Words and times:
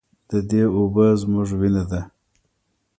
د 0.29 0.31
دې 0.49 0.63
اوبه 0.75 1.05
زموږ 1.21 1.49
وینه 1.59 1.83
ده 1.91 2.01